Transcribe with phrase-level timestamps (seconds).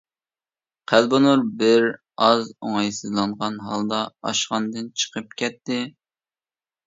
[0.91, 1.83] قەلبىنۇر بىر
[2.27, 5.81] ئاز ئوڭايسىزلانغان ھالدا ئاشخانىدىن چىقىپ كەتتى.